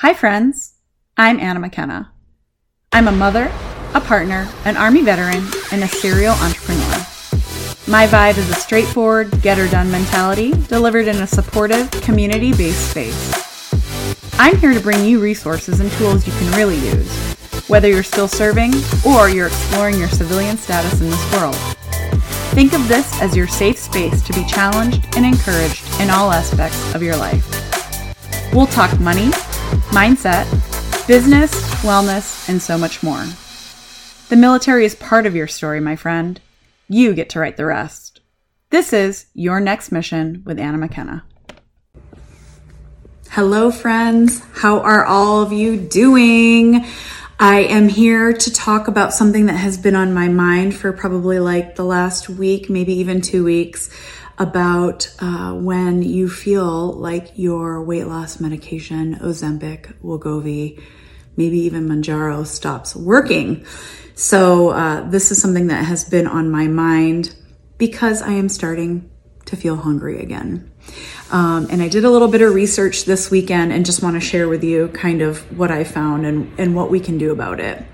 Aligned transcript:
Hi, 0.00 0.14
friends. 0.14 0.74
I'm 1.16 1.40
Anna 1.40 1.58
McKenna. 1.58 2.12
I'm 2.92 3.08
a 3.08 3.12
mother, 3.12 3.50
a 3.94 4.00
partner, 4.00 4.48
an 4.64 4.76
Army 4.76 5.02
veteran, 5.02 5.44
and 5.72 5.82
a 5.82 5.88
serial 5.88 6.34
entrepreneur. 6.34 7.04
My 7.88 8.06
vibe 8.06 8.38
is 8.38 8.48
a 8.48 8.54
straightforward, 8.54 9.42
get 9.42 9.58
her 9.58 9.66
done 9.66 9.90
mentality 9.90 10.52
delivered 10.68 11.08
in 11.08 11.16
a 11.16 11.26
supportive, 11.26 11.90
community 11.90 12.52
based 12.52 12.92
space. 12.92 14.32
I'm 14.34 14.56
here 14.58 14.72
to 14.72 14.78
bring 14.78 15.04
you 15.04 15.18
resources 15.18 15.80
and 15.80 15.90
tools 15.90 16.24
you 16.28 16.32
can 16.34 16.56
really 16.56 16.78
use, 16.78 17.12
whether 17.66 17.88
you're 17.88 18.04
still 18.04 18.28
serving 18.28 18.74
or 19.04 19.28
you're 19.28 19.48
exploring 19.48 19.98
your 19.98 20.10
civilian 20.10 20.58
status 20.58 21.00
in 21.00 21.10
this 21.10 21.32
world. 21.32 21.56
Think 22.54 22.72
of 22.72 22.86
this 22.86 23.20
as 23.20 23.36
your 23.36 23.48
safe 23.48 23.76
space 23.78 24.22
to 24.22 24.32
be 24.32 24.44
challenged 24.44 25.04
and 25.16 25.26
encouraged 25.26 25.84
in 26.00 26.08
all 26.08 26.30
aspects 26.30 26.94
of 26.94 27.02
your 27.02 27.16
life. 27.16 27.44
We'll 28.54 28.68
talk 28.68 28.96
money 29.00 29.32
mindset, 29.90 30.46
business, 31.06 31.52
wellness, 31.82 32.48
and 32.48 32.60
so 32.60 32.76
much 32.76 33.02
more. 33.02 33.24
The 34.28 34.36
military 34.36 34.84
is 34.84 34.94
part 34.94 35.26
of 35.26 35.34
your 35.34 35.46
story, 35.46 35.80
my 35.80 35.96
friend. 35.96 36.40
You 36.88 37.14
get 37.14 37.30
to 37.30 37.40
write 37.40 37.56
the 37.56 37.66
rest. 37.66 38.20
This 38.70 38.92
is 38.92 39.26
Your 39.34 39.60
Next 39.60 39.90
Mission 39.90 40.42
with 40.44 40.58
Anna 40.58 40.78
McKenna. 40.78 41.24
Hello, 43.30 43.70
friends. 43.70 44.42
How 44.54 44.80
are 44.80 45.04
all 45.04 45.42
of 45.42 45.52
you 45.52 45.76
doing? 45.76 46.84
I 47.40 47.60
am 47.60 47.88
here 47.88 48.32
to 48.32 48.52
talk 48.52 48.88
about 48.88 49.14
something 49.14 49.46
that 49.46 49.54
has 49.54 49.78
been 49.78 49.94
on 49.94 50.12
my 50.12 50.28
mind 50.28 50.74
for 50.74 50.92
probably 50.92 51.38
like 51.38 51.76
the 51.76 51.84
last 51.84 52.28
week, 52.28 52.68
maybe 52.68 52.92
even 52.94 53.20
two 53.20 53.44
weeks 53.44 53.90
about 54.38 55.12
uh, 55.20 55.52
when 55.52 56.02
you 56.02 56.28
feel 56.28 56.92
like 56.92 57.32
your 57.36 57.82
weight 57.82 58.06
loss 58.06 58.40
medication, 58.40 59.16
Ozempic, 59.16 59.92
Wegovy, 60.02 60.80
maybe 61.36 61.58
even 61.60 61.88
Mounjaro 61.88 62.46
stops 62.46 62.94
working. 62.94 63.66
So 64.14 64.70
uh, 64.70 65.08
this 65.08 65.30
is 65.30 65.40
something 65.40 65.68
that 65.68 65.84
has 65.84 66.04
been 66.04 66.26
on 66.26 66.50
my 66.50 66.66
mind 66.66 67.34
because 67.78 68.22
I 68.22 68.32
am 68.32 68.48
starting 68.48 69.10
to 69.46 69.56
feel 69.56 69.76
hungry 69.76 70.20
again. 70.20 70.70
Um, 71.30 71.68
and 71.70 71.82
I 71.82 71.88
did 71.88 72.04
a 72.04 72.10
little 72.10 72.28
bit 72.28 72.42
of 72.42 72.54
research 72.54 73.04
this 73.04 73.30
weekend 73.30 73.72
and 73.72 73.84
just 73.84 74.02
want 74.02 74.14
to 74.14 74.20
share 74.20 74.48
with 74.48 74.64
you 74.64 74.88
kind 74.88 75.22
of 75.22 75.38
what 75.56 75.70
I 75.70 75.84
found 75.84 76.26
and, 76.26 76.52
and 76.58 76.74
what 76.74 76.90
we 76.90 77.00
can 77.00 77.18
do 77.18 77.32
about 77.32 77.60
it. 77.60 77.84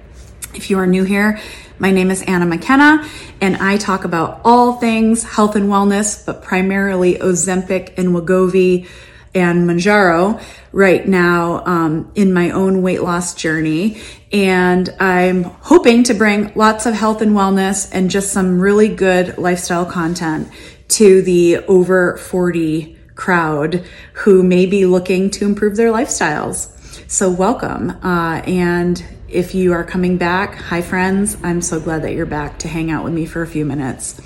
If 0.54 0.70
you 0.70 0.78
are 0.78 0.86
new 0.86 1.04
here, 1.04 1.40
my 1.78 1.90
name 1.90 2.10
is 2.10 2.22
Anna 2.22 2.46
McKenna, 2.46 3.08
and 3.40 3.56
I 3.56 3.76
talk 3.76 4.04
about 4.04 4.40
all 4.44 4.74
things 4.74 5.24
health 5.24 5.56
and 5.56 5.68
wellness, 5.68 6.24
but 6.24 6.42
primarily 6.42 7.16
Ozempic 7.16 7.98
and 7.98 8.10
Wegovy 8.10 8.86
and 9.34 9.68
Mounjaro 9.68 10.40
right 10.70 11.06
now 11.06 11.64
um, 11.66 12.12
in 12.14 12.32
my 12.32 12.50
own 12.50 12.82
weight 12.82 13.02
loss 13.02 13.34
journey. 13.34 14.00
And 14.32 14.88
I'm 15.00 15.42
hoping 15.42 16.04
to 16.04 16.14
bring 16.14 16.52
lots 16.54 16.86
of 16.86 16.94
health 16.94 17.20
and 17.20 17.32
wellness 17.32 17.88
and 17.92 18.10
just 18.10 18.32
some 18.32 18.60
really 18.60 18.94
good 18.94 19.36
lifestyle 19.36 19.86
content 19.86 20.48
to 20.88 21.22
the 21.22 21.58
over 21.66 22.16
40 22.18 22.96
crowd 23.16 23.84
who 24.12 24.42
may 24.42 24.66
be 24.66 24.86
looking 24.86 25.30
to 25.30 25.44
improve 25.44 25.76
their 25.76 25.92
lifestyles. 25.92 26.70
So, 27.10 27.30
welcome. 27.30 27.90
Uh, 27.90 28.42
and 28.46 29.04
if 29.34 29.52
you 29.52 29.72
are 29.72 29.82
coming 29.82 30.16
back, 30.16 30.54
hi 30.54 30.80
friends, 30.80 31.36
I'm 31.42 31.60
so 31.60 31.80
glad 31.80 32.02
that 32.02 32.14
you're 32.14 32.24
back 32.24 32.60
to 32.60 32.68
hang 32.68 32.92
out 32.92 33.02
with 33.02 33.12
me 33.12 33.26
for 33.26 33.42
a 33.42 33.46
few 33.46 33.64
minutes. 33.64 34.20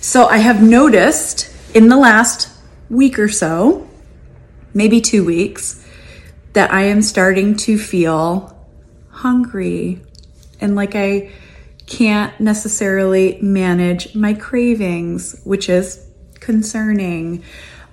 So, 0.00 0.26
I 0.26 0.38
have 0.38 0.60
noticed 0.60 1.54
in 1.72 1.88
the 1.88 1.96
last 1.96 2.50
week 2.90 3.18
or 3.18 3.28
so, 3.28 3.88
maybe 4.74 5.00
two 5.00 5.24
weeks, 5.24 5.86
that 6.52 6.72
I 6.72 6.82
am 6.82 7.00
starting 7.00 7.56
to 7.58 7.78
feel 7.78 8.58
hungry 9.08 10.00
and 10.60 10.74
like 10.74 10.96
I 10.96 11.30
can't 11.86 12.38
necessarily 12.40 13.38
manage 13.40 14.16
my 14.16 14.34
cravings, 14.34 15.40
which 15.44 15.68
is 15.68 16.04
concerning. 16.40 17.44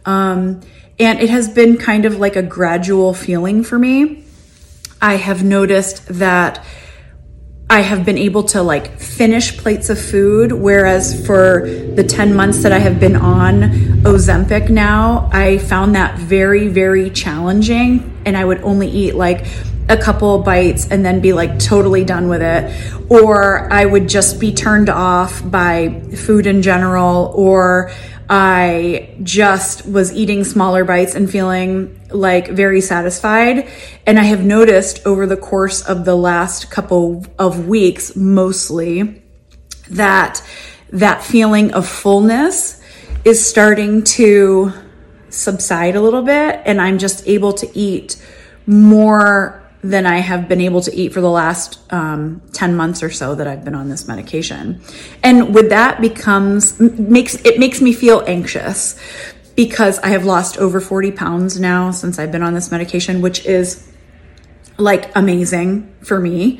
Um, 0.06 0.62
and 1.00 1.20
it 1.20 1.30
has 1.30 1.50
been 1.50 1.78
kind 1.78 2.06
of 2.06 2.18
like 2.18 2.36
a 2.36 2.44
gradual 2.44 3.14
feeling 3.14 3.64
for 3.64 3.78
me. 3.78 4.21
I 5.02 5.16
have 5.16 5.44
noticed 5.44 6.06
that 6.20 6.64
I 7.70 7.80
have 7.80 8.06
been 8.06 8.18
able 8.18 8.44
to 8.44 8.62
like 8.62 9.00
finish 9.00 9.58
plates 9.58 9.90
of 9.90 10.00
food, 10.00 10.52
whereas 10.52 11.26
for 11.26 11.66
the 11.96 12.04
10 12.04 12.36
months 12.36 12.64
that 12.64 12.72
I 12.72 12.80
have 12.80 13.00
been 13.00 13.16
on 13.16 13.62
Ozempic 14.04 14.70
now, 14.70 15.30
I 15.32 15.58
found 15.58 15.96
that 15.96 16.20
very, 16.20 16.68
very 16.68 17.10
challenging. 17.10 18.22
And 18.26 18.36
I 18.36 18.44
would 18.44 18.62
only 18.62 18.90
eat 18.90 19.16
like 19.16 19.48
a 19.90 19.98
couple 19.98 20.44
bites 20.44 20.88
and 20.92 21.04
then 21.04 21.22
be 21.22 21.34
like 21.34 21.60
totally 21.60 22.04
done 22.04 22.28
with 22.28 22.42
it. 22.42 22.72
Or 23.10 23.72
I 23.72 23.86
would 23.86 24.08
just 24.08 24.40
be 24.40 24.54
turned 24.54 24.90
off 24.90 25.42
by 25.50 26.02
food 26.16 26.46
in 26.46 26.62
general, 26.62 27.32
or 27.36 27.92
I 28.34 29.14
just 29.24 29.86
was 29.86 30.14
eating 30.14 30.46
smaller 30.46 30.86
bites 30.86 31.16
and 31.16 31.30
feeling 31.30 32.00
like 32.12 32.48
very 32.48 32.80
satisfied. 32.80 33.68
And 34.08 34.18
I 34.18 34.24
have 34.24 34.46
noticed 34.46 35.06
over 35.06 35.28
the 35.28 35.36
course 35.36 35.82
of 35.82 36.06
the 36.06 36.16
last 36.16 36.72
couple 36.72 37.26
of 37.38 37.68
weeks, 37.68 38.16
mostly, 38.16 39.22
that 39.90 40.42
that 40.92 41.22
feeling 41.22 41.74
of 41.74 41.86
fullness 41.86 42.82
is 43.26 43.46
starting 43.46 44.02
to 44.04 44.72
subside 45.28 45.98
a 45.98 46.02
little 46.02 46.24
bit. 46.24 46.62
And 46.66 46.80
I'm 46.80 47.00
just 47.00 47.28
able 47.28 47.52
to 47.52 47.78
eat 47.78 48.16
more 48.66 49.61
than 49.84 50.06
I 50.06 50.18
have 50.18 50.48
been 50.48 50.62
able 50.62 50.82
to 50.82 50.96
eat 50.96 51.12
for 51.12 51.22
the 51.22 51.30
last 51.30 51.80
um, 51.92 52.42
10 52.54 52.76
months 52.76 53.02
or 53.02 53.10
so 53.10 53.34
that 53.36 53.48
I've 53.48 53.66
been 53.66 53.74
on 53.74 53.90
this 53.90 54.08
medication. 54.08 54.82
And 55.24 55.56
with 55.56 55.70
that 55.70 56.00
becomes, 56.02 56.80
makes, 56.80 57.36
it 57.44 57.60
makes 57.60 57.82
me 57.82 57.94
feel 57.94 58.24
anxious 58.28 59.00
because 59.56 60.00
I 60.00 60.10
have 60.10 60.24
lost 60.24 60.58
over 60.58 60.80
40 60.80 61.12
pounds 61.12 61.60
now 61.60 61.92
since 61.92 62.20
I've 62.20 62.32
been 62.32 62.44
on 62.44 62.54
this 62.54 62.72
medication, 62.72 63.22
which 63.22 63.46
is 63.46 63.92
like 64.78 65.16
amazing 65.16 65.94
for 66.04 66.20
me. 66.20 66.60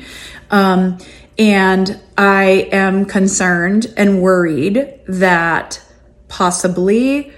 Um, 0.50 0.98
and 1.38 2.00
I 2.18 2.68
am 2.72 3.06
concerned 3.06 3.92
and 3.96 4.20
worried 4.20 5.00
that 5.06 5.82
possibly 6.28 7.32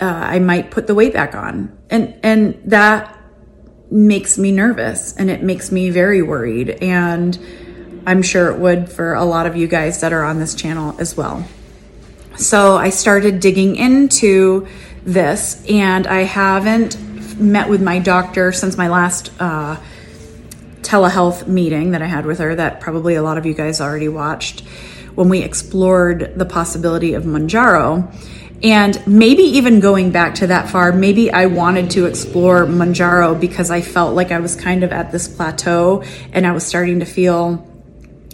uh, 0.00 0.04
I 0.04 0.38
might 0.38 0.70
put 0.70 0.86
the 0.86 0.94
weight 0.94 1.12
back 1.12 1.34
on. 1.34 1.76
And, 1.90 2.18
and 2.22 2.60
that 2.64 3.19
makes 3.90 4.38
me 4.38 4.52
nervous 4.52 5.16
and 5.16 5.30
it 5.30 5.42
makes 5.42 5.72
me 5.72 5.90
very 5.90 6.22
worried. 6.22 6.70
And 6.70 7.38
I'm 8.06 8.22
sure 8.22 8.50
it 8.50 8.58
would 8.58 8.90
for 8.90 9.14
a 9.14 9.24
lot 9.24 9.46
of 9.46 9.56
you 9.56 9.66
guys 9.66 10.00
that 10.00 10.12
are 10.12 10.24
on 10.24 10.38
this 10.38 10.54
channel 10.54 10.94
as 10.98 11.16
well. 11.16 11.44
So 12.36 12.76
I 12.76 12.90
started 12.90 13.40
digging 13.40 13.76
into 13.76 14.66
this 15.04 15.64
and 15.68 16.06
I 16.06 16.22
haven't 16.22 16.98
met 17.38 17.68
with 17.68 17.82
my 17.82 17.98
doctor 17.98 18.52
since 18.52 18.76
my 18.76 18.88
last 18.88 19.32
uh, 19.40 19.76
telehealth 20.82 21.46
meeting 21.46 21.90
that 21.92 22.02
I 22.02 22.06
had 22.06 22.26
with 22.26 22.38
her, 22.38 22.54
that 22.54 22.80
probably 22.80 23.14
a 23.14 23.22
lot 23.22 23.38
of 23.38 23.46
you 23.46 23.54
guys 23.54 23.80
already 23.80 24.08
watched, 24.08 24.60
when 25.14 25.28
we 25.28 25.42
explored 25.42 26.32
the 26.36 26.44
possibility 26.44 27.14
of 27.14 27.24
Mounjaro. 27.24 28.12
And 28.62 29.02
maybe 29.06 29.42
even 29.42 29.80
going 29.80 30.10
back 30.10 30.34
to 30.36 30.48
that 30.48 30.68
far, 30.68 30.92
maybe 30.92 31.32
I 31.32 31.46
wanted 31.46 31.90
to 31.92 32.06
explore 32.06 32.66
Mounjaro 32.66 33.40
because 33.40 33.70
I 33.70 33.80
felt 33.80 34.14
like 34.14 34.30
I 34.30 34.38
was 34.38 34.54
kind 34.54 34.84
of 34.84 34.92
at 34.92 35.12
this 35.12 35.28
plateau 35.28 36.02
and 36.32 36.46
I 36.46 36.52
was 36.52 36.66
starting 36.66 37.00
to 37.00 37.06
feel 37.06 37.66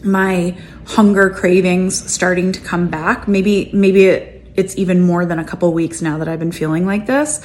my 0.03 0.57
hunger 0.85 1.31
cravings 1.31 2.13
starting 2.13 2.53
to 2.53 2.61
come 2.61 2.89
back. 2.89 3.29
Maybe, 3.29 3.71
maybe 3.73 4.07
it, 4.07 4.49
it's 4.57 4.77
even 4.77 5.01
more 5.01 5.25
than 5.27 5.39
a 5.39 5.45
couple 5.45 5.73
weeks 5.73 6.03
now 6.03 6.19
that 6.19 6.29
I've 6.29 6.41
been 6.41 6.53
feeling 6.53 6.87
like 6.87 7.07
this. 7.07 7.41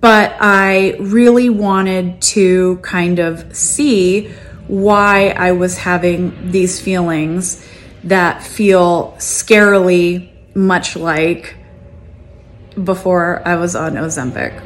But 0.00 0.34
I 0.40 0.96
really 0.98 1.48
wanted 1.48 2.22
to 2.22 2.78
kind 2.78 3.18
of 3.18 3.54
see 3.54 4.32
why 4.66 5.28
I 5.30 5.52
was 5.52 5.78
having 5.78 6.50
these 6.50 6.80
feelings 6.80 7.64
that 8.04 8.42
feel 8.42 9.12
scarily 9.18 10.28
much 10.54 10.96
like 10.96 11.56
before 12.82 13.46
I 13.46 13.56
was 13.56 13.74
on 13.74 13.94
Ozempic. 13.94 14.62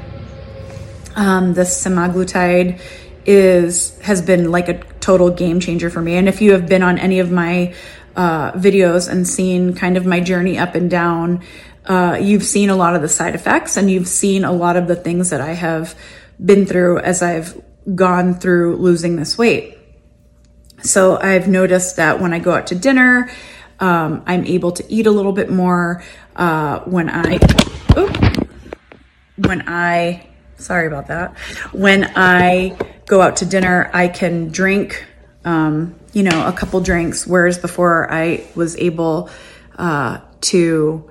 Um, 1.16 1.54
the 1.54 1.62
semaglutide 1.62 2.80
is 3.26 3.98
has 4.00 4.20
been 4.20 4.50
like 4.50 4.68
a 4.68 4.82
total 5.00 5.30
game 5.30 5.60
changer 5.60 5.90
for 5.90 6.02
me. 6.02 6.16
And 6.16 6.28
if 6.28 6.40
you 6.42 6.52
have 6.52 6.66
been 6.66 6.82
on 6.82 6.98
any 6.98 7.20
of 7.20 7.30
my 7.30 7.74
uh, 8.16 8.52
videos 8.52 9.10
and 9.10 9.26
seen 9.26 9.74
kind 9.74 9.96
of 9.96 10.06
my 10.06 10.20
journey 10.20 10.58
up 10.58 10.74
and 10.74 10.90
down, 10.90 11.42
uh, 11.86 12.18
you've 12.20 12.44
seen 12.44 12.70
a 12.70 12.76
lot 12.76 12.96
of 12.96 13.02
the 13.02 13.08
side 13.08 13.34
effects 13.34 13.76
and 13.76 13.90
you've 13.90 14.08
seen 14.08 14.44
a 14.44 14.52
lot 14.52 14.76
of 14.76 14.88
the 14.88 14.96
things 14.96 15.30
that 15.30 15.40
I 15.40 15.52
have 15.52 15.94
been 16.44 16.66
through 16.66 16.98
as 16.98 17.22
I've 17.22 17.60
gone 17.94 18.34
through 18.34 18.76
losing 18.76 19.16
this 19.16 19.36
weight. 19.36 19.78
So 20.82 21.18
I've 21.18 21.48
noticed 21.48 21.96
that 21.96 22.20
when 22.20 22.32
I 22.32 22.38
go 22.38 22.52
out 22.52 22.66
to 22.68 22.74
dinner, 22.74 23.30
um, 23.80 24.22
I'm 24.26 24.44
able 24.44 24.72
to 24.72 24.92
eat 24.92 25.06
a 25.06 25.10
little 25.10 25.32
bit 25.32 25.50
more 25.50 26.02
uh, 26.36 26.80
when 26.80 27.08
I 27.10 27.38
when 29.36 29.64
I 29.68 30.28
Sorry 30.56 30.86
about 30.86 31.08
that. 31.08 31.36
When 31.72 32.12
I 32.16 32.76
go 33.06 33.20
out 33.20 33.36
to 33.36 33.46
dinner, 33.46 33.90
I 33.92 34.08
can 34.08 34.48
drink, 34.48 35.04
um, 35.44 35.94
you 36.12 36.22
know, 36.22 36.46
a 36.46 36.52
couple 36.52 36.80
drinks, 36.80 37.26
whereas 37.26 37.58
before 37.58 38.10
I 38.12 38.46
was 38.54 38.76
able 38.76 39.30
uh, 39.76 40.20
to 40.42 41.10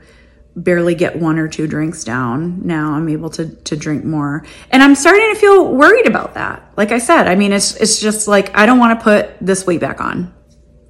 barely 0.55 0.95
get 0.95 1.19
one 1.19 1.39
or 1.39 1.47
two 1.47 1.67
drinks 1.67 2.03
down. 2.03 2.65
Now 2.65 2.93
I'm 2.93 3.09
able 3.09 3.29
to 3.31 3.49
to 3.49 3.75
drink 3.75 4.05
more. 4.05 4.45
And 4.69 4.83
I'm 4.83 4.95
starting 4.95 5.33
to 5.33 5.39
feel 5.39 5.73
worried 5.73 6.07
about 6.07 6.35
that. 6.35 6.71
Like 6.77 6.91
I 6.91 6.99
said, 6.99 7.27
I 7.27 7.35
mean 7.35 7.51
it's 7.51 7.75
it's 7.75 7.99
just 7.99 8.27
like 8.27 8.55
I 8.55 8.65
don't 8.65 8.79
want 8.79 8.99
to 8.99 9.03
put 9.03 9.35
this 9.41 9.65
weight 9.65 9.81
back 9.81 9.99
on. 9.99 10.33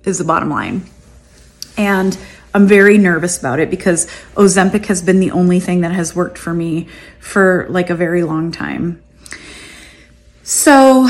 Is 0.03 0.17
the 0.17 0.25
bottom 0.25 0.49
line. 0.49 0.85
And 1.77 2.17
I'm 2.53 2.67
very 2.67 2.97
nervous 2.97 3.39
about 3.39 3.59
it 3.59 3.69
because 3.69 4.05
Ozempic 4.35 4.85
has 4.85 5.01
been 5.01 5.19
the 5.19 5.31
only 5.31 5.59
thing 5.59 5.81
that 5.81 5.91
has 5.91 6.15
worked 6.15 6.37
for 6.37 6.53
me 6.53 6.87
for 7.19 7.65
like 7.69 7.89
a 7.89 7.95
very 7.95 8.23
long 8.23 8.51
time. 8.51 9.01
So, 10.43 11.09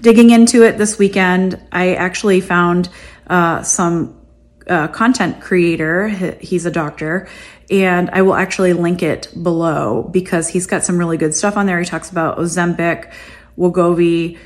digging 0.00 0.30
into 0.30 0.64
it 0.64 0.78
this 0.78 0.98
weekend, 0.98 1.60
I 1.70 1.94
actually 1.94 2.40
found 2.40 2.88
uh, 3.26 3.62
some 3.62 4.18
uh, 4.66 4.88
content 4.88 5.40
creator. 5.40 6.08
He's 6.08 6.66
a 6.66 6.70
doctor, 6.70 7.28
and 7.70 8.10
I 8.10 8.22
will 8.22 8.34
actually 8.34 8.72
link 8.72 9.02
it 9.02 9.28
below 9.40 10.08
because 10.10 10.48
he's 10.48 10.66
got 10.66 10.84
some 10.84 10.98
really 10.98 11.16
good 11.16 11.34
stuff 11.34 11.56
on 11.56 11.66
there. 11.66 11.78
He 11.78 11.84
talks 11.84 12.10
about 12.10 12.38
Ozempic, 12.38 13.12
Wegovy, 13.58 14.38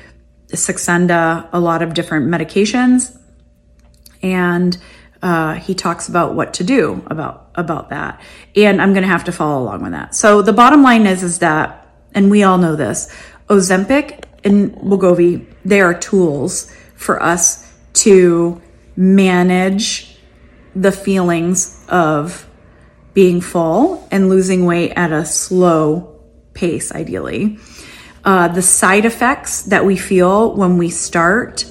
Saxenda, 0.49 1.49
a 1.51 1.59
lot 1.59 1.81
of 1.81 1.93
different 1.93 2.27
medications, 2.27 3.17
and 4.21 4.77
uh, 5.25 5.55
he 5.55 5.73
talks 5.73 6.07
about 6.07 6.35
what 6.35 6.53
to 6.53 6.63
do 6.63 7.03
about 7.07 7.49
about 7.55 7.89
that. 7.89 8.21
And 8.55 8.79
I'm 8.79 8.93
going 8.93 9.01
to 9.01 9.09
have 9.09 9.23
to 9.23 9.31
follow 9.31 9.63
along 9.63 9.81
with 9.81 9.91
that. 9.93 10.13
So 10.13 10.43
the 10.43 10.53
bottom 10.53 10.83
line 10.83 11.07
is 11.07 11.23
is 11.23 11.39
that, 11.39 11.87
and 12.13 12.29
we 12.29 12.43
all 12.43 12.59
know 12.59 12.75
this, 12.75 13.11
Ozempic 13.49 14.23
and 14.43 14.75
Wegovy, 14.75 15.47
they 15.65 15.81
are 15.81 15.95
tools 15.95 16.71
for 16.95 17.23
us 17.23 17.73
to 18.05 18.61
manage 18.95 20.15
the 20.75 20.91
feelings 20.91 21.83
of 21.89 22.47
being 23.15 23.41
full 23.41 24.07
and 24.11 24.29
losing 24.29 24.67
weight 24.67 24.93
at 24.95 25.11
a 25.11 25.25
slow 25.25 26.21
pace, 26.53 26.91
ideally. 26.91 27.57
Uh, 28.23 28.47
the 28.49 28.61
side 28.61 29.05
effects 29.05 29.63
that 29.63 29.85
we 29.85 29.97
feel 29.97 30.53
when 30.53 30.77
we 30.77 30.89
start 30.89 31.65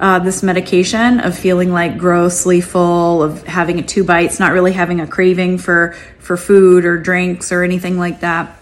uh, 0.00 0.18
this 0.18 0.42
medication 0.42 1.20
of 1.20 1.38
feeling 1.38 1.70
like 1.70 1.98
grossly 1.98 2.62
full, 2.62 3.22
of 3.22 3.46
having 3.46 3.84
two 3.84 4.02
bites, 4.02 4.40
not 4.40 4.52
really 4.52 4.72
having 4.72 4.98
a 4.98 5.06
craving 5.06 5.58
for 5.58 5.94
for 6.18 6.38
food 6.38 6.86
or 6.86 6.96
drinks 6.96 7.52
or 7.52 7.62
anything 7.62 7.98
like 7.98 8.20
that. 8.20 8.58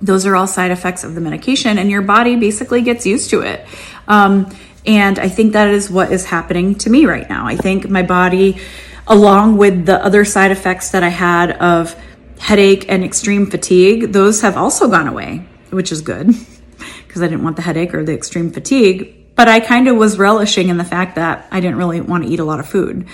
Those 0.00 0.26
are 0.26 0.34
all 0.34 0.48
side 0.48 0.72
effects 0.72 1.04
of 1.04 1.14
the 1.14 1.20
medication, 1.20 1.78
and 1.78 1.88
your 1.88 2.02
body 2.02 2.34
basically 2.34 2.82
gets 2.82 3.06
used 3.06 3.30
to 3.30 3.42
it. 3.42 3.64
Um, 4.08 4.52
and 4.84 5.20
I 5.20 5.28
think 5.28 5.52
that 5.52 5.68
is 5.68 5.88
what 5.88 6.10
is 6.10 6.24
happening 6.24 6.74
to 6.76 6.90
me 6.90 7.06
right 7.06 7.30
now. 7.30 7.46
I 7.46 7.54
think 7.54 7.88
my 7.88 8.02
body, 8.02 8.60
along 9.06 9.58
with 9.58 9.86
the 9.86 10.04
other 10.04 10.24
side 10.24 10.50
effects 10.50 10.90
that 10.90 11.04
I 11.04 11.10
had 11.10 11.52
of 11.52 11.94
headache 12.40 12.90
and 12.90 13.04
extreme 13.04 13.46
fatigue, 13.46 14.12
those 14.12 14.40
have 14.40 14.56
also 14.56 14.88
gone 14.88 15.06
away, 15.06 15.46
which 15.70 15.92
is 15.92 16.02
good 16.02 16.26
because 17.06 17.22
I 17.22 17.28
didn't 17.28 17.44
want 17.44 17.54
the 17.54 17.62
headache 17.62 17.94
or 17.94 18.02
the 18.02 18.14
extreme 18.14 18.50
fatigue 18.50 19.21
but 19.42 19.48
I 19.48 19.58
kind 19.58 19.88
of 19.88 19.96
was 19.96 20.20
relishing 20.20 20.68
in 20.68 20.76
the 20.76 20.84
fact 20.84 21.16
that 21.16 21.48
I 21.50 21.58
didn't 21.58 21.76
really 21.76 22.00
want 22.00 22.22
to 22.22 22.30
eat 22.30 22.38
a 22.38 22.44
lot 22.44 22.60
of 22.60 22.68
food. 22.68 23.08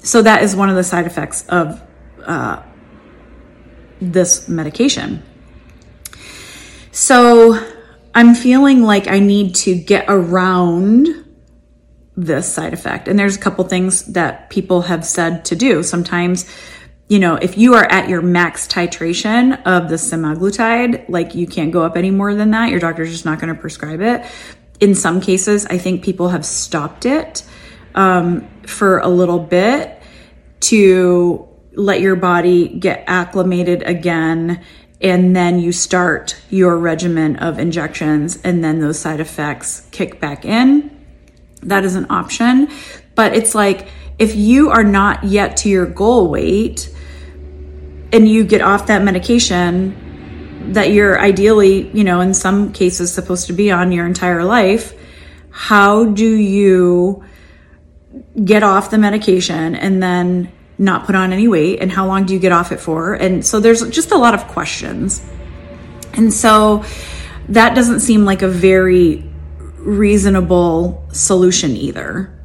So 0.00 0.22
that 0.22 0.42
is 0.42 0.56
one 0.56 0.68
of 0.68 0.74
the 0.74 0.82
side 0.82 1.06
effects 1.06 1.46
of 1.46 1.80
uh, 2.24 2.64
this 4.00 4.48
medication. 4.48 5.22
So 6.90 7.64
I'm 8.12 8.34
feeling 8.34 8.82
like 8.82 9.06
I 9.06 9.20
need 9.20 9.54
to 9.54 9.76
get 9.76 10.06
around 10.08 11.06
this 12.16 12.52
side 12.52 12.72
effect. 12.72 13.06
And 13.06 13.16
there's 13.16 13.36
a 13.36 13.40
couple 13.40 13.62
things 13.62 14.02
that 14.14 14.50
people 14.50 14.82
have 14.82 15.04
said 15.04 15.44
to 15.44 15.54
do. 15.54 15.84
Sometimes, 15.84 16.50
you 17.06 17.20
know, 17.20 17.36
if 17.36 17.56
you 17.56 17.74
are 17.74 17.84
at 17.84 18.08
your 18.08 18.20
max 18.20 18.66
titration 18.66 19.62
of 19.64 19.88
the 19.88 19.94
semaglutide, 19.94 21.08
like 21.08 21.36
you 21.36 21.46
can't 21.46 21.70
go 21.70 21.84
up 21.84 21.96
any 21.96 22.10
more 22.10 22.34
than 22.34 22.50
that, 22.50 22.70
your 22.70 22.80
doctor's 22.80 23.12
just 23.12 23.24
not 23.24 23.40
going 23.40 23.54
to 23.54 23.60
prescribe 23.60 24.00
it 24.00 24.26
in 24.80 24.94
some 24.94 25.20
cases, 25.20 25.66
I 25.66 25.78
think 25.78 26.02
people 26.02 26.28
have 26.28 26.44
stopped 26.44 27.06
it 27.06 27.44
um, 27.94 28.48
for 28.66 28.98
a 28.98 29.08
little 29.08 29.38
bit 29.38 30.00
to 30.60 31.48
let 31.74 32.00
your 32.00 32.16
body 32.16 32.68
get 32.68 33.04
acclimated 33.06 33.82
again. 33.82 34.64
And 35.00 35.34
then 35.34 35.60
you 35.60 35.70
start 35.70 36.40
your 36.50 36.76
regimen 36.76 37.36
of 37.36 37.60
injections, 37.60 38.40
and 38.42 38.64
then 38.64 38.80
those 38.80 38.98
side 38.98 39.20
effects 39.20 39.86
kick 39.92 40.20
back 40.20 40.44
in. 40.44 40.90
That 41.62 41.84
is 41.84 41.94
an 41.94 42.06
option. 42.10 42.68
But 43.14 43.34
it's 43.34 43.54
like 43.54 43.88
if 44.18 44.34
you 44.34 44.70
are 44.70 44.82
not 44.82 45.24
yet 45.24 45.58
to 45.58 45.68
your 45.68 45.86
goal 45.86 46.28
weight 46.28 46.92
and 48.12 48.28
you 48.28 48.44
get 48.44 48.60
off 48.60 48.86
that 48.88 49.02
medication, 49.02 50.07
that 50.74 50.92
you're 50.92 51.20
ideally, 51.20 51.88
you 51.90 52.04
know, 52.04 52.20
in 52.20 52.34
some 52.34 52.72
cases 52.72 53.12
supposed 53.12 53.46
to 53.46 53.52
be 53.52 53.70
on 53.70 53.92
your 53.92 54.06
entire 54.06 54.44
life, 54.44 54.94
how 55.50 56.04
do 56.04 56.28
you 56.28 57.24
get 58.44 58.62
off 58.62 58.90
the 58.90 58.98
medication 58.98 59.74
and 59.74 60.02
then 60.02 60.52
not 60.78 61.06
put 61.06 61.14
on 61.14 61.32
any 61.32 61.48
weight? 61.48 61.80
And 61.80 61.90
how 61.90 62.06
long 62.06 62.26
do 62.26 62.34
you 62.34 62.40
get 62.40 62.52
off 62.52 62.72
it 62.72 62.80
for? 62.80 63.14
And 63.14 63.44
so 63.44 63.60
there's 63.60 63.88
just 63.90 64.12
a 64.12 64.16
lot 64.16 64.34
of 64.34 64.46
questions. 64.48 65.20
And 66.14 66.32
so 66.32 66.84
that 67.48 67.74
doesn't 67.74 68.00
seem 68.00 68.24
like 68.24 68.42
a 68.42 68.48
very 68.48 69.24
reasonable 69.78 71.04
solution 71.12 71.76
either. 71.76 72.37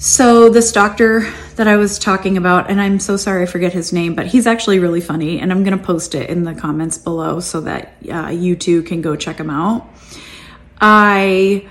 So, 0.00 0.48
this 0.48 0.70
doctor 0.70 1.28
that 1.56 1.66
I 1.66 1.74
was 1.74 1.98
talking 1.98 2.36
about, 2.36 2.70
and 2.70 2.80
I'm 2.80 3.00
so 3.00 3.16
sorry 3.16 3.42
I 3.42 3.46
forget 3.46 3.72
his 3.72 3.92
name, 3.92 4.14
but 4.14 4.28
he's 4.28 4.46
actually 4.46 4.78
really 4.78 5.00
funny, 5.00 5.40
and 5.40 5.50
I'm 5.50 5.64
going 5.64 5.76
to 5.76 5.84
post 5.84 6.14
it 6.14 6.30
in 6.30 6.44
the 6.44 6.54
comments 6.54 6.96
below 6.96 7.40
so 7.40 7.62
that 7.62 7.94
uh, 8.08 8.28
you 8.28 8.54
too 8.54 8.84
can 8.84 9.02
go 9.02 9.16
check 9.16 9.38
him 9.38 9.50
out. 9.50 9.88
I 10.80 11.66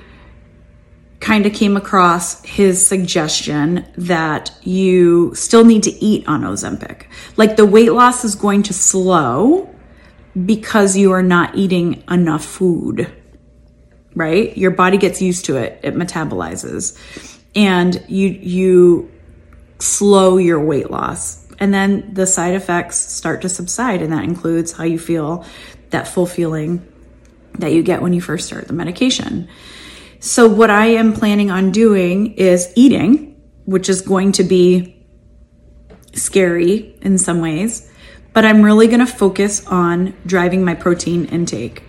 kind 1.21 1.45
of 1.45 1.53
came 1.53 1.77
across 1.77 2.43
his 2.43 2.85
suggestion 2.85 3.85
that 3.95 4.51
you 4.61 5.33
still 5.33 5.63
need 5.63 5.83
to 5.83 5.91
eat 6.03 6.27
on 6.27 6.41
Ozempic. 6.41 7.05
Like 7.37 7.55
the 7.55 7.65
weight 7.65 7.93
loss 7.93 8.25
is 8.25 8.35
going 8.35 8.63
to 8.63 8.73
slow 8.73 9.73
because 10.45 10.97
you 10.97 11.13
are 11.13 11.23
not 11.23 11.55
eating 11.55 12.03
enough 12.11 12.43
food, 12.43 13.09
right? 14.15 14.55
Your 14.57 14.71
body 14.71 14.97
gets 14.97 15.21
used 15.21 15.45
to 15.45 15.55
it, 15.55 15.79
it 15.81 15.95
metabolizes 15.95 16.99
and 17.55 18.03
you 18.07 18.27
you 18.27 19.11
slow 19.79 20.37
your 20.37 20.59
weight 20.59 20.89
loss. 20.89 21.45
And 21.59 21.73
then 21.73 22.13
the 22.13 22.27
side 22.27 22.53
effects 22.53 22.97
start 22.97 23.41
to 23.41 23.49
subside 23.49 24.01
and 24.01 24.13
that 24.13 24.23
includes 24.23 24.71
how 24.71 24.83
you 24.83 24.99
feel 24.99 25.45
that 25.89 26.07
full 26.07 26.25
feeling 26.25 26.87
that 27.59 27.71
you 27.71 27.81
get 27.81 28.01
when 28.01 28.13
you 28.13 28.21
first 28.21 28.47
start 28.47 28.67
the 28.67 28.73
medication. 28.73 29.47
So 30.19 30.47
what 30.47 30.69
i 30.69 30.87
am 30.87 31.13
planning 31.13 31.51
on 31.51 31.71
doing 31.71 32.33
is 32.33 32.71
eating 32.75 33.35
which 33.65 33.89
is 33.89 34.01
going 34.01 34.31
to 34.33 34.43
be 34.43 35.05
scary 36.13 36.95
in 37.01 37.19
some 37.19 37.39
ways 37.39 37.91
but 38.33 38.43
i'm 38.43 38.63
really 38.63 38.87
going 38.87 38.99
to 38.99 39.05
focus 39.05 39.65
on 39.67 40.15
driving 40.25 40.65
my 40.65 40.73
protein 40.73 41.25
intake 41.25 41.83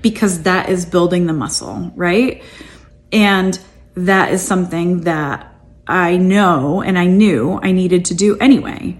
because 0.00 0.42
that 0.42 0.70
is 0.70 0.86
building 0.86 1.26
the 1.26 1.32
muscle 1.34 1.92
right? 1.94 2.42
And 3.12 3.58
that 3.94 4.32
is 4.32 4.46
something 4.46 5.02
that 5.02 5.54
I 5.86 6.16
know 6.16 6.82
and 6.82 6.98
I 6.98 7.06
knew 7.06 7.58
I 7.62 7.72
needed 7.72 8.06
to 8.06 8.14
do 8.14 8.38
anyway. 8.38 8.96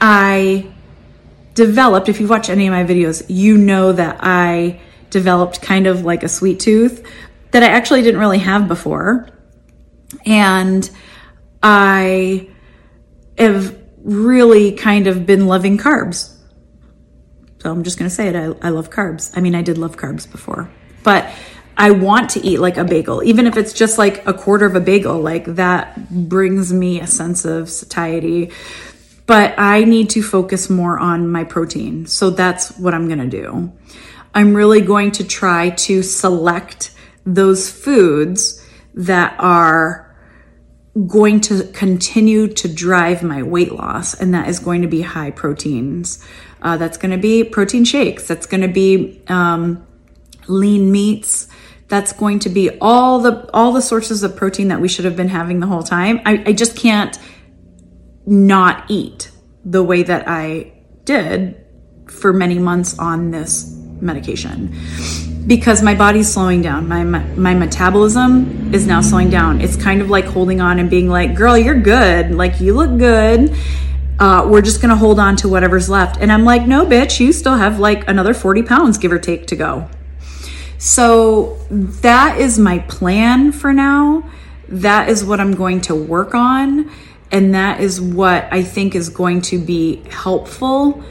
I 0.00 0.70
developed, 1.54 2.08
if 2.08 2.20
you 2.20 2.28
watch 2.28 2.48
any 2.48 2.66
of 2.66 2.72
my 2.72 2.84
videos, 2.84 3.24
you 3.28 3.58
know 3.58 3.92
that 3.92 4.18
I 4.20 4.80
developed 5.10 5.60
kind 5.60 5.86
of 5.86 6.04
like 6.04 6.22
a 6.22 6.28
sweet 6.28 6.60
tooth 6.60 7.06
that 7.50 7.62
I 7.62 7.66
actually 7.66 8.02
didn't 8.02 8.20
really 8.20 8.38
have 8.38 8.68
before. 8.68 9.28
And 10.24 10.88
I 11.62 12.48
have 13.36 13.76
really 13.98 14.72
kind 14.72 15.06
of 15.06 15.26
been 15.26 15.46
loving 15.46 15.78
carbs. 15.78 16.34
So 17.60 17.70
I'm 17.70 17.82
just 17.82 17.98
going 17.98 18.08
to 18.08 18.14
say 18.14 18.28
it. 18.28 18.36
I, 18.36 18.66
I 18.66 18.70
love 18.70 18.90
carbs. 18.90 19.36
I 19.36 19.40
mean, 19.40 19.54
I 19.54 19.62
did 19.62 19.78
love 19.78 19.96
carbs 19.96 20.30
before, 20.30 20.70
but 21.02 21.28
I 21.78 21.92
want 21.92 22.30
to 22.30 22.44
eat 22.44 22.58
like 22.58 22.76
a 22.76 22.84
bagel, 22.84 23.22
even 23.22 23.46
if 23.46 23.56
it's 23.56 23.72
just 23.72 23.98
like 23.98 24.26
a 24.26 24.34
quarter 24.34 24.66
of 24.66 24.74
a 24.74 24.80
bagel, 24.80 25.20
like 25.20 25.44
that 25.44 26.10
brings 26.10 26.72
me 26.72 27.00
a 27.00 27.06
sense 27.06 27.44
of 27.44 27.70
satiety. 27.70 28.50
But 29.26 29.54
I 29.58 29.84
need 29.84 30.10
to 30.10 30.22
focus 30.22 30.68
more 30.68 30.98
on 30.98 31.28
my 31.28 31.44
protein. 31.44 32.06
So 32.06 32.30
that's 32.30 32.76
what 32.78 32.94
I'm 32.94 33.06
going 33.06 33.20
to 33.20 33.26
do. 33.28 33.72
I'm 34.34 34.54
really 34.54 34.80
going 34.80 35.12
to 35.12 35.24
try 35.24 35.70
to 35.70 36.02
select 36.02 36.90
those 37.24 37.70
foods 37.70 38.64
that 38.94 39.36
are 39.38 40.16
going 41.06 41.40
to 41.42 41.62
continue 41.68 42.48
to 42.48 42.66
drive 42.66 43.22
my 43.22 43.42
weight 43.42 43.70
loss, 43.70 44.14
and 44.14 44.34
that 44.34 44.48
is 44.48 44.58
going 44.58 44.82
to 44.82 44.88
be 44.88 45.02
high 45.02 45.30
proteins. 45.30 46.26
Uh, 46.60 46.76
that's 46.76 46.96
going 46.96 47.12
to 47.12 47.18
be 47.18 47.44
protein 47.44 47.84
shakes. 47.84 48.26
That's 48.26 48.46
going 48.46 48.62
to 48.62 48.68
be 48.68 49.22
um, 49.28 49.86
lean 50.48 50.90
meats. 50.90 51.46
That's 51.88 52.12
going 52.12 52.40
to 52.40 52.50
be 52.50 52.70
all 52.80 53.20
the 53.20 53.48
all 53.52 53.72
the 53.72 53.80
sources 53.82 54.22
of 54.22 54.36
protein 54.36 54.68
that 54.68 54.80
we 54.80 54.88
should 54.88 55.04
have 55.06 55.16
been 55.16 55.28
having 55.28 55.60
the 55.60 55.66
whole 55.66 55.82
time. 55.82 56.20
I, 56.24 56.42
I 56.46 56.52
just 56.52 56.76
can't 56.76 57.18
not 58.26 58.84
eat 58.88 59.30
the 59.64 59.82
way 59.82 60.02
that 60.02 60.28
I 60.28 60.72
did 61.04 61.64
for 62.06 62.32
many 62.32 62.58
months 62.58 62.98
on 62.98 63.30
this 63.30 63.74
medication 64.00 64.74
because 65.46 65.82
my 65.82 65.94
body's 65.94 66.32
slowing 66.32 66.62
down. 66.62 66.86
My, 66.88 67.02
my, 67.04 67.24
my 67.34 67.54
metabolism 67.54 68.72
is 68.74 68.86
now 68.86 69.00
slowing 69.00 69.30
down. 69.30 69.60
It's 69.60 69.76
kind 69.76 70.00
of 70.02 70.10
like 70.10 70.26
holding 70.26 70.60
on 70.60 70.78
and 70.78 70.90
being 70.90 71.08
like, 71.08 71.34
"Girl, 71.34 71.56
you're 71.56 71.80
good. 71.80 72.34
Like 72.34 72.60
you 72.60 72.74
look 72.74 72.98
good." 72.98 73.56
Uh, 74.20 74.46
we're 74.50 74.62
just 74.62 74.82
gonna 74.82 74.96
hold 74.96 75.20
on 75.20 75.36
to 75.36 75.48
whatever's 75.48 75.88
left. 75.88 76.20
And 76.20 76.32
I'm 76.32 76.44
like, 76.44 76.66
no, 76.66 76.84
bitch, 76.84 77.20
you 77.20 77.32
still 77.32 77.54
have 77.54 77.78
like 77.78 78.08
another 78.08 78.34
40 78.34 78.64
pounds, 78.64 78.98
give 78.98 79.12
or 79.12 79.18
take, 79.20 79.46
to 79.46 79.56
go. 79.56 79.88
So 80.78 81.58
that 81.70 82.40
is 82.40 82.58
my 82.58 82.78
plan 82.80 83.52
for 83.52 83.72
now. 83.72 84.30
That 84.68 85.08
is 85.08 85.24
what 85.24 85.40
I'm 85.40 85.54
going 85.54 85.80
to 85.82 85.94
work 85.94 86.34
on. 86.34 86.90
And 87.30 87.54
that 87.54 87.80
is 87.80 88.00
what 88.00 88.48
I 88.52 88.62
think 88.62 88.94
is 88.94 89.08
going 89.10 89.42
to 89.42 89.58
be 89.58 89.96
helpful 90.08 91.04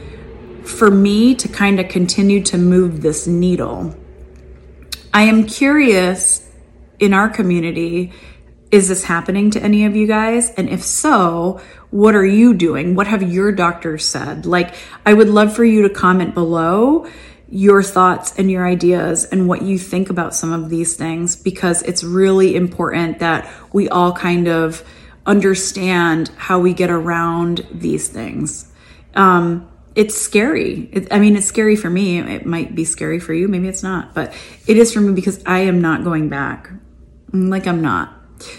for 0.64 0.90
me 0.90 1.34
to 1.36 1.48
kind 1.48 1.78
of 1.78 1.88
continue 1.88 2.42
to 2.44 2.58
move 2.58 3.02
this 3.02 3.26
needle. 3.26 3.94
I 5.12 5.22
am 5.22 5.46
curious 5.46 6.48
in 6.98 7.14
our 7.14 7.28
community 7.28 8.12
is 8.70 8.88
this 8.88 9.04
happening 9.04 9.50
to 9.52 9.62
any 9.62 9.86
of 9.86 9.96
you 9.96 10.06
guys? 10.06 10.50
And 10.50 10.68
if 10.68 10.82
so, 10.82 11.60
what 11.90 12.14
are 12.14 12.26
you 12.26 12.52
doing? 12.52 12.94
What 12.94 13.06
have 13.06 13.22
your 13.22 13.50
doctors 13.50 14.04
said? 14.04 14.44
Like, 14.44 14.74
I 15.06 15.14
would 15.14 15.30
love 15.30 15.56
for 15.56 15.64
you 15.64 15.88
to 15.88 15.90
comment 15.90 16.34
below 16.34 17.08
your 17.50 17.82
thoughts 17.82 18.38
and 18.38 18.50
your 18.50 18.66
ideas 18.66 19.24
and 19.24 19.48
what 19.48 19.62
you 19.62 19.78
think 19.78 20.10
about 20.10 20.34
some 20.34 20.52
of 20.52 20.68
these 20.68 20.96
things 20.96 21.34
because 21.34 21.82
it's 21.82 22.04
really 22.04 22.54
important 22.56 23.20
that 23.20 23.50
we 23.72 23.88
all 23.88 24.12
kind 24.12 24.48
of 24.48 24.84
understand 25.24 26.30
how 26.36 26.58
we 26.58 26.74
get 26.74 26.90
around 26.90 27.66
these 27.72 28.08
things. 28.08 28.70
Um, 29.14 29.68
it's 29.94 30.16
scary. 30.16 30.88
It, 30.92 31.12
I 31.12 31.18
mean, 31.18 31.36
it's 31.36 31.46
scary 31.46 31.74
for 31.74 31.90
me. 31.90 32.18
It 32.18 32.46
might 32.46 32.74
be 32.74 32.84
scary 32.84 33.18
for 33.18 33.32
you. 33.32 33.48
Maybe 33.48 33.68
it's 33.68 33.82
not, 33.82 34.14
but 34.14 34.32
it 34.66 34.76
is 34.76 34.92
for 34.92 35.00
me 35.00 35.12
because 35.12 35.42
I 35.44 35.60
am 35.60 35.80
not 35.80 36.04
going 36.04 36.28
back. 36.28 36.70
Like, 37.32 37.66
I'm 37.66 37.82
not. 37.82 38.14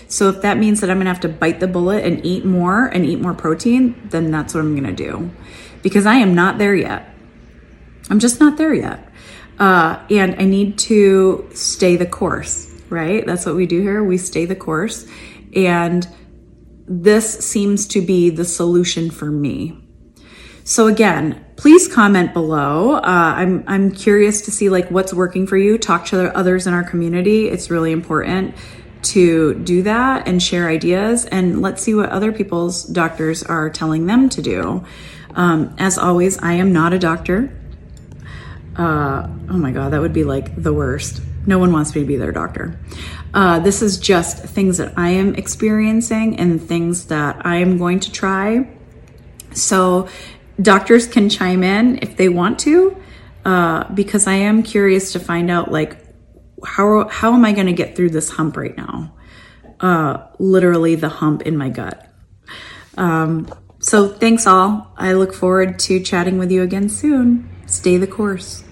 So 0.07 0.29
if 0.29 0.41
that 0.41 0.57
means 0.57 0.81
that 0.81 0.89
I'm 0.89 0.97
gonna 0.97 1.09
have 1.09 1.21
to 1.21 1.29
bite 1.29 1.59
the 1.59 1.67
bullet 1.67 2.03
and 2.03 2.25
eat 2.25 2.43
more 2.43 2.87
and 2.87 3.05
eat 3.05 3.21
more 3.21 3.33
protein, 3.33 4.09
then 4.09 4.31
that's 4.31 4.53
what 4.53 4.61
I'm 4.61 4.75
gonna 4.75 4.91
do 4.91 5.31
because 5.81 6.05
I 6.05 6.15
am 6.15 6.35
not 6.35 6.57
there 6.57 6.75
yet. 6.75 7.08
I'm 8.09 8.19
just 8.19 8.39
not 8.39 8.57
there 8.57 8.73
yet. 8.73 9.11
Uh, 9.59 10.03
and 10.09 10.35
I 10.39 10.45
need 10.45 10.77
to 10.79 11.49
stay 11.53 11.97
the 11.97 12.05
course, 12.05 12.73
right? 12.89 13.25
That's 13.25 13.45
what 13.45 13.55
we 13.55 13.65
do 13.65 13.81
here. 13.81 14.03
We 14.03 14.17
stay 14.17 14.45
the 14.45 14.55
course. 14.55 15.05
And 15.55 16.07
this 16.87 17.45
seems 17.45 17.87
to 17.87 18.01
be 18.01 18.29
the 18.29 18.45
solution 18.45 19.11
for 19.11 19.29
me. 19.29 19.77
So 20.63 20.87
again, 20.87 21.43
please 21.55 21.87
comment 21.87 22.33
below. 22.33 22.93
Uh, 22.93 23.01
I'm 23.03 23.63
I'm 23.67 23.91
curious 23.91 24.41
to 24.41 24.51
see 24.51 24.69
like 24.69 24.89
what's 24.89 25.13
working 25.13 25.47
for 25.47 25.57
you. 25.57 25.77
Talk 25.77 26.05
to 26.07 26.35
others 26.37 26.67
in 26.67 26.73
our 26.73 26.83
community. 26.83 27.49
It's 27.49 27.69
really 27.69 27.91
important 27.91 28.55
to 29.01 29.55
do 29.55 29.83
that 29.83 30.27
and 30.27 30.41
share 30.43 30.69
ideas 30.69 31.25
and 31.25 31.61
let's 31.61 31.81
see 31.81 31.95
what 31.95 32.09
other 32.09 32.31
people's 32.31 32.83
doctors 32.83 33.43
are 33.43 33.69
telling 33.69 34.05
them 34.05 34.29
to 34.29 34.41
do. 34.41 34.83
Um, 35.35 35.73
as 35.79 35.97
always, 35.97 36.37
I 36.39 36.53
am 36.53 36.73
not 36.73 36.93
a 36.93 36.99
doctor. 36.99 37.58
Uh, 38.79 39.27
oh 39.49 39.57
my 39.57 39.71
God, 39.71 39.91
that 39.91 39.99
would 39.99 40.13
be 40.13 40.23
like 40.23 40.55
the 40.55 40.73
worst. 40.73 41.21
No 41.45 41.59
one 41.59 41.73
wants 41.73 41.93
me 41.93 42.01
to 42.01 42.07
be 42.07 42.15
their 42.15 42.31
doctor. 42.31 42.79
Uh, 43.33 43.59
this 43.59 43.81
is 43.81 43.97
just 43.97 44.45
things 44.45 44.77
that 44.77 44.93
I 44.97 45.09
am 45.09 45.35
experiencing 45.35 46.39
and 46.39 46.61
things 46.61 47.07
that 47.07 47.45
I 47.45 47.57
am 47.57 47.77
going 47.77 47.99
to 47.99 48.11
try. 48.11 48.69
So, 49.51 50.07
doctors 50.61 51.07
can 51.07 51.27
chime 51.27 51.61
in 51.61 51.99
if 52.01 52.15
they 52.15 52.29
want 52.29 52.57
to, 52.59 52.95
uh, 53.43 53.91
because 53.93 54.27
I 54.27 54.35
am 54.35 54.63
curious 54.63 55.11
to 55.11 55.19
find 55.19 55.51
out 55.51 55.73
like 55.73 55.97
how 56.65 57.09
how 57.09 57.33
am 57.33 57.43
I 57.43 57.51
going 57.51 57.67
to 57.67 57.73
get 57.73 57.97
through 57.97 58.11
this 58.11 58.29
hump 58.29 58.55
right 58.55 58.77
now? 58.77 59.13
Uh, 59.81 60.25
literally 60.39 60.95
the 60.95 61.09
hump 61.09 61.41
in 61.41 61.57
my 61.57 61.67
gut. 61.67 62.09
Um, 62.95 63.53
so 63.79 64.07
thanks 64.07 64.47
all. 64.47 64.93
I 64.95 65.13
look 65.13 65.33
forward 65.33 65.79
to 65.79 65.99
chatting 65.99 66.37
with 66.37 66.49
you 66.49 66.63
again 66.63 66.87
soon. 66.87 67.49
Stay 67.65 67.97
the 67.97 68.07
course. 68.07 68.63